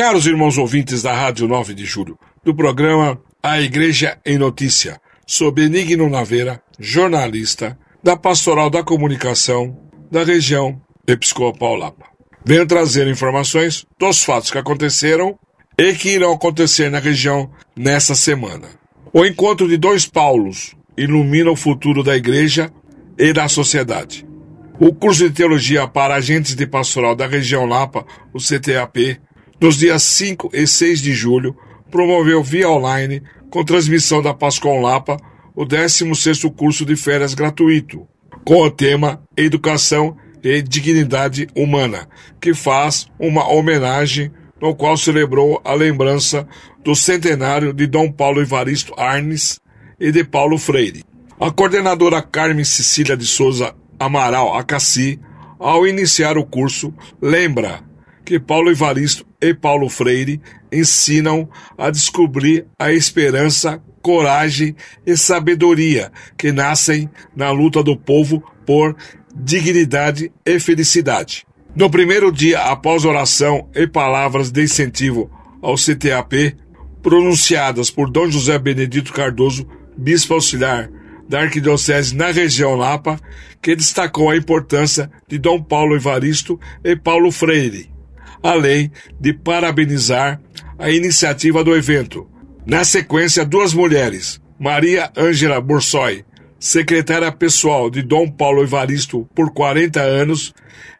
Caros 0.00 0.24
irmãos 0.26 0.56
ouvintes 0.56 1.02
da 1.02 1.12
Rádio 1.12 1.46
9 1.46 1.74
de 1.74 1.84
Julho, 1.84 2.18
do 2.42 2.54
programa 2.54 3.20
A 3.42 3.60
Igreja 3.60 4.16
em 4.24 4.38
Notícia, 4.38 4.98
sou 5.26 5.52
Benigno 5.52 6.08
Naveira, 6.08 6.62
jornalista 6.78 7.78
da 8.02 8.16
Pastoral 8.16 8.70
da 8.70 8.82
Comunicação 8.82 9.78
da 10.10 10.24
região 10.24 10.80
Episcopal 11.06 11.74
Lapa. 11.74 12.06
Venho 12.42 12.66
trazer 12.66 13.06
informações 13.08 13.84
dos 13.98 14.24
fatos 14.24 14.50
que 14.50 14.56
aconteceram 14.56 15.38
e 15.76 15.92
que 15.92 16.14
irão 16.14 16.32
acontecer 16.32 16.90
na 16.90 16.98
região 16.98 17.50
nesta 17.76 18.14
semana. 18.14 18.68
O 19.12 19.26
encontro 19.26 19.68
de 19.68 19.76
dois 19.76 20.06
Paulos 20.06 20.74
ilumina 20.96 21.50
o 21.50 21.56
futuro 21.56 22.02
da 22.02 22.16
igreja 22.16 22.72
e 23.18 23.34
da 23.34 23.48
sociedade. 23.48 24.26
O 24.80 24.94
curso 24.94 25.28
de 25.28 25.34
teologia 25.34 25.86
para 25.86 26.14
agentes 26.14 26.56
de 26.56 26.66
pastoral 26.66 27.14
da 27.14 27.26
região 27.26 27.66
Lapa, 27.66 28.06
o 28.32 28.38
CTAP, 28.38 29.20
nos 29.60 29.76
dias 29.76 30.02
5 30.02 30.50
e 30.52 30.66
6 30.66 31.02
de 31.02 31.12
julho, 31.12 31.54
promoveu 31.90 32.42
via 32.42 32.70
online, 32.70 33.22
com 33.50 33.64
transmissão 33.64 34.22
da 34.22 34.32
Pascom 34.32 34.80
Lapa, 34.80 35.18
o 35.54 35.66
16º 35.66 36.54
curso 36.54 36.84
de 36.84 36.96
férias 36.96 37.34
gratuito, 37.34 38.06
com 38.44 38.62
o 38.62 38.70
tema 38.70 39.22
Educação 39.36 40.16
e 40.42 40.62
Dignidade 40.62 41.46
Humana, 41.54 42.08
que 42.40 42.54
faz 42.54 43.06
uma 43.18 43.46
homenagem 43.48 44.30
no 44.60 44.74
qual 44.74 44.96
celebrou 44.96 45.60
a 45.64 45.74
lembrança 45.74 46.46
do 46.82 46.94
centenário 46.94 47.72
de 47.72 47.86
Dom 47.86 48.10
Paulo 48.10 48.40
Evaristo 48.40 48.94
Arnes 48.96 49.60
e 49.98 50.10
de 50.10 50.24
Paulo 50.24 50.56
Freire. 50.58 51.04
A 51.38 51.50
coordenadora 51.50 52.22
Carmen 52.22 52.64
Cecília 52.64 53.16
de 53.16 53.26
Souza 53.26 53.74
Amaral 53.98 54.54
Acassi, 54.54 55.20
ao 55.58 55.86
iniciar 55.86 56.38
o 56.38 56.44
curso, 56.44 56.94
lembra 57.20 57.82
que 58.30 58.38
Paulo 58.38 58.70
Evaristo 58.70 59.26
e 59.42 59.52
Paulo 59.52 59.88
Freire 59.88 60.40
ensinam 60.70 61.48
a 61.76 61.90
descobrir 61.90 62.64
a 62.78 62.92
esperança, 62.92 63.82
coragem 64.00 64.76
e 65.04 65.16
sabedoria 65.16 66.12
que 66.38 66.52
nascem 66.52 67.10
na 67.34 67.50
luta 67.50 67.82
do 67.82 67.96
povo 67.96 68.40
por 68.64 68.94
dignidade 69.34 70.30
e 70.46 70.60
felicidade. 70.60 71.44
No 71.74 71.90
primeiro 71.90 72.30
dia 72.30 72.60
após 72.60 73.04
oração 73.04 73.68
e 73.74 73.84
palavras 73.84 74.52
de 74.52 74.62
incentivo 74.62 75.28
ao 75.60 75.74
CTAP, 75.74 76.54
pronunciadas 77.02 77.90
por 77.90 78.08
Dom 78.08 78.30
José 78.30 78.56
Benedito 78.60 79.12
Cardoso, 79.12 79.66
bispo 79.96 80.34
auxiliar 80.34 80.88
da 81.28 81.40
Arquidiocese 81.40 82.14
na 82.14 82.30
região 82.30 82.76
Lapa, 82.76 83.18
que 83.60 83.74
destacou 83.74 84.30
a 84.30 84.36
importância 84.36 85.10
de 85.26 85.36
Dom 85.36 85.60
Paulo 85.60 85.96
Evaristo 85.96 86.60
e 86.84 86.94
Paulo 86.94 87.32
Freire, 87.32 87.90
além 88.42 88.90
de 89.20 89.32
parabenizar 89.32 90.40
a 90.78 90.90
iniciativa 90.90 91.62
do 91.62 91.76
evento. 91.76 92.28
Na 92.66 92.84
sequência, 92.84 93.44
duas 93.44 93.74
mulheres, 93.74 94.40
Maria 94.58 95.10
Ângela 95.16 95.60
Borsoi, 95.60 96.24
secretária 96.58 97.30
pessoal 97.32 97.90
de 97.90 98.02
Dom 98.02 98.30
Paulo 98.30 98.62
Evaristo 98.62 99.28
por 99.34 99.52
40 99.52 100.00
anos, 100.00 100.54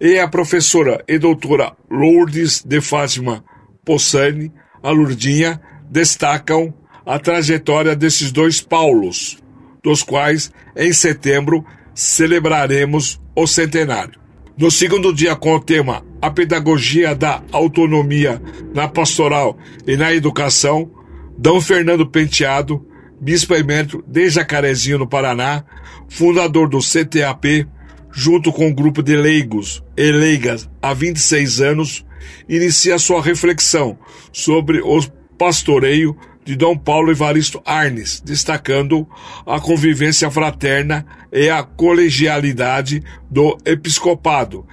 e 0.00 0.18
a 0.18 0.28
professora 0.28 1.02
e 1.08 1.18
doutora 1.18 1.72
Lourdes 1.90 2.62
de 2.62 2.80
Fátima 2.80 3.42
Possani, 3.84 4.52
a 4.82 4.90
Lurdinha, 4.90 5.60
destacam 5.90 6.74
a 7.04 7.18
trajetória 7.18 7.96
desses 7.96 8.30
dois 8.30 8.60
Paulos 8.60 9.38
dos 9.86 10.02
quais, 10.02 10.50
em 10.76 10.92
setembro, 10.92 11.64
celebraremos 11.94 13.20
o 13.36 13.46
centenário. 13.46 14.18
No 14.58 14.68
segundo 14.68 15.14
dia, 15.14 15.36
com 15.36 15.54
o 15.54 15.60
tema 15.60 16.04
A 16.20 16.30
Pedagogia 16.30 17.14
da 17.14 17.42
Autonomia 17.52 18.40
na 18.74 18.88
Pastoral 18.88 19.56
e 19.86 19.96
na 19.96 20.12
Educação, 20.14 20.90
D. 21.36 21.60
Fernando 21.60 22.06
Penteado, 22.06 22.84
bispo 23.20 23.54
emérito 23.54 24.02
de 24.06 24.28
Jacarezinho, 24.28 24.98
no 24.98 25.06
Paraná, 25.06 25.64
fundador 26.08 26.68
do 26.68 26.78
CTAP, 26.78 27.66
junto 28.10 28.52
com 28.52 28.68
um 28.68 28.74
grupo 28.74 29.02
de 29.02 29.14
leigos 29.14 29.82
e 29.96 30.10
leigas 30.10 30.68
há 30.80 30.94
26 30.94 31.60
anos, 31.60 32.06
inicia 32.48 32.98
sua 32.98 33.22
reflexão 33.22 33.98
sobre 34.32 34.80
o 34.80 35.00
pastoreio 35.36 36.16
de 36.46 36.56
Dom 36.56 36.78
Paulo 36.78 37.10
Evaristo 37.10 37.60
Arnes, 37.64 38.22
destacando 38.24 39.06
a 39.44 39.60
convivência 39.60 40.30
fraterna 40.30 41.04
e 41.32 41.50
a 41.50 41.62
colegialidade 41.62 43.02
do 43.28 43.58
episcopado, 43.64 44.64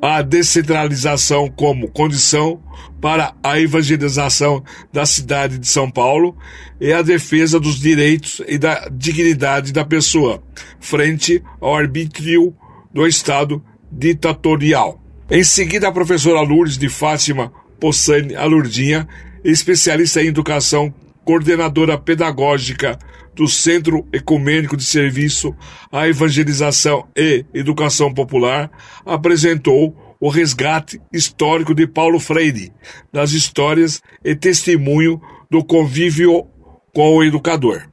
a 0.00 0.22
descentralização 0.22 1.48
como 1.48 1.88
condição 1.88 2.62
para 3.00 3.34
a 3.42 3.58
evangelização 3.60 4.62
da 4.92 5.06
cidade 5.06 5.58
de 5.58 5.66
São 5.66 5.90
Paulo 5.90 6.36
e 6.80 6.92
a 6.92 7.02
defesa 7.02 7.58
dos 7.58 7.78
direitos 7.78 8.40
e 8.46 8.58
da 8.58 8.88
dignidade 8.90 9.72
da 9.72 9.84
pessoa, 9.84 10.42
frente 10.80 11.42
ao 11.60 11.74
arbítrio 11.74 12.54
do 12.92 13.06
Estado 13.06 13.62
ditatorial. 13.90 15.00
Em 15.30 15.42
seguida, 15.42 15.88
a 15.88 15.92
professora 15.92 16.40
Lourdes 16.40 16.78
de 16.78 16.88
Fátima 16.88 17.52
Possani 17.80 18.34
Alurdinha, 18.34 19.08
especialista 19.44 20.22
em 20.22 20.28
educação 20.28 20.92
coordenadora 21.26 21.98
pedagógica 21.98 22.96
do 23.34 23.48
Centro 23.48 24.06
Ecumênico 24.12 24.76
de 24.76 24.84
Serviço 24.84 25.54
à 25.90 26.08
Evangelização 26.08 27.06
e 27.14 27.44
Educação 27.52 28.14
Popular, 28.14 28.70
apresentou 29.04 29.94
o 30.20 30.28
resgate 30.30 31.00
histórico 31.12 31.74
de 31.74 31.86
Paulo 31.86 32.20
Freire, 32.20 32.72
das 33.12 33.32
histórias 33.32 34.00
e 34.24 34.36
testemunho 34.36 35.20
do 35.50 35.62
convívio 35.62 36.46
com 36.94 37.16
o 37.16 37.24
educador. 37.24 37.88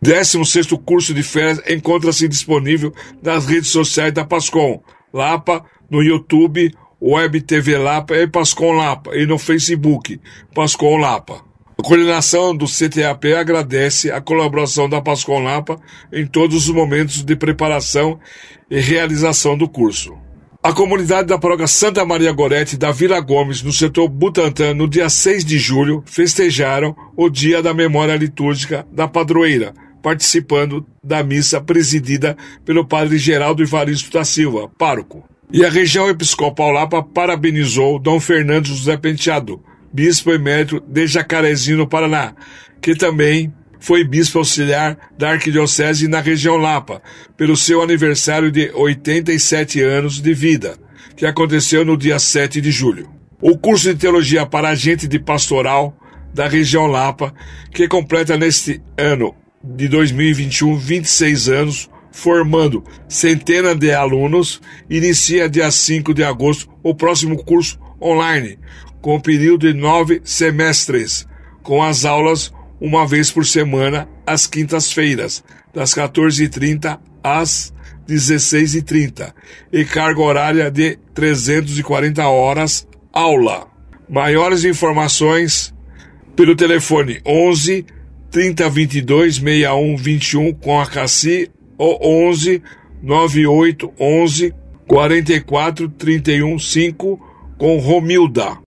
16 0.00 0.68
curso 0.84 1.12
de 1.12 1.22
férias 1.22 1.60
encontra-se 1.68 2.26
disponível 2.26 2.92
nas 3.22 3.44
redes 3.46 3.68
sociais 3.68 4.14
da 4.14 4.24
Pascom, 4.24 4.82
Lapa, 5.12 5.62
no 5.90 6.02
YouTube, 6.02 6.72
Web 7.00 7.42
TV 7.42 7.76
Lapa 7.76 8.16
e 8.16 8.26
Pascom 8.26 8.72
Lapa, 8.72 9.14
e 9.14 9.26
no 9.26 9.38
Facebook, 9.38 10.18
Pascom 10.54 10.96
Lapa. 10.96 11.47
A 11.80 11.84
coordenação 11.84 12.56
do 12.56 12.66
CTAP 12.66 13.32
agradece 13.34 14.10
a 14.10 14.20
colaboração 14.20 14.88
da 14.88 15.00
Pascom 15.00 15.38
Lapa 15.38 15.80
em 16.12 16.26
todos 16.26 16.68
os 16.68 16.74
momentos 16.74 17.22
de 17.22 17.36
preparação 17.36 18.18
e 18.68 18.80
realização 18.80 19.56
do 19.56 19.68
curso. 19.68 20.12
A 20.60 20.72
comunidade 20.72 21.28
da 21.28 21.38
paróquia 21.38 21.68
Santa 21.68 22.04
Maria 22.04 22.32
Gorete 22.32 22.76
da 22.76 22.90
Vila 22.90 23.20
Gomes, 23.20 23.62
no 23.62 23.72
setor 23.72 24.08
Butantã, 24.08 24.74
no 24.74 24.88
dia 24.88 25.08
6 25.08 25.44
de 25.44 25.56
julho, 25.56 26.02
festejaram 26.04 26.96
o 27.16 27.30
Dia 27.30 27.62
da 27.62 27.72
Memória 27.72 28.16
Litúrgica 28.16 28.84
da 28.90 29.06
Padroeira, 29.06 29.72
participando 30.02 30.84
da 31.02 31.22
missa 31.22 31.60
presidida 31.60 32.36
pelo 32.64 32.84
padre 32.84 33.18
Geraldo 33.18 33.62
Ivaristo 33.62 34.10
da 34.10 34.24
Silva, 34.24 34.68
pároco. 34.76 35.22
E 35.52 35.64
a 35.64 35.70
região 35.70 36.08
episcopal 36.08 36.72
Lapa 36.72 37.04
parabenizou 37.04 38.00
Dom 38.00 38.18
Fernando 38.18 38.66
José 38.66 38.96
Penteado, 38.96 39.62
bispo 39.92 40.32
emérito 40.32 40.80
de 40.80 41.06
Jacarezinho, 41.06 41.78
no 41.78 41.88
Paraná, 41.88 42.34
que 42.80 42.94
também 42.94 43.52
foi 43.80 44.04
bispo 44.04 44.38
auxiliar 44.38 44.98
da 45.16 45.30
Arquidiocese 45.30 46.08
na 46.08 46.20
região 46.20 46.56
Lapa, 46.56 47.02
pelo 47.36 47.56
seu 47.56 47.82
aniversário 47.82 48.50
de 48.50 48.70
87 48.74 49.80
anos 49.82 50.20
de 50.20 50.34
vida, 50.34 50.76
que 51.16 51.26
aconteceu 51.26 51.84
no 51.84 51.96
dia 51.96 52.18
7 52.18 52.60
de 52.60 52.70
julho. 52.70 53.08
O 53.40 53.56
curso 53.56 53.92
de 53.92 53.98
teologia 53.98 54.44
para 54.44 54.70
agente 54.70 55.06
de 55.06 55.18
pastoral 55.18 55.96
da 56.34 56.48
região 56.48 56.86
Lapa, 56.86 57.32
que 57.72 57.86
completa 57.88 58.36
neste 58.36 58.82
ano 58.96 59.34
de 59.62 59.88
2021 59.88 60.76
26 60.76 61.48
anos, 61.48 61.90
formando 62.10 62.82
centenas 63.08 63.76
de 63.76 63.92
alunos, 63.92 64.60
inicia 64.90 65.48
dia 65.48 65.70
5 65.70 66.12
de 66.12 66.24
agosto 66.24 66.68
o 66.82 66.94
próximo 66.94 67.42
curso 67.44 67.78
online, 68.00 68.58
com 69.00 69.16
um 69.16 69.20
período 69.20 69.72
de 69.72 69.78
nove 69.78 70.20
semestres, 70.24 71.26
com 71.62 71.82
as 71.82 72.04
aulas 72.04 72.52
uma 72.80 73.06
vez 73.06 73.30
por 73.30 73.44
semana, 73.44 74.08
às 74.26 74.46
quintas-feiras, 74.46 75.42
das 75.74 75.94
14h30 75.94 76.98
às 77.22 77.72
16h30, 78.08 79.32
e 79.72 79.84
carga 79.84 80.20
horária 80.20 80.70
de 80.70 80.98
340 81.14 82.26
horas 82.26 82.86
aula. 83.12 83.66
Maiores 84.08 84.64
informações 84.64 85.74
pelo 86.34 86.54
telefone 86.54 87.20
11 87.26 87.84
3022 88.30 89.36
6121 89.36 90.54
com 90.54 90.80
a 90.80 90.86
Cassi 90.86 91.50
ou 91.76 91.98
11 92.28 92.62
98 93.02 93.92
11 93.98 94.54
44 94.86 95.88
31 95.90 96.58
5 96.58 97.20
com 97.58 97.78
Romilda. 97.78 98.58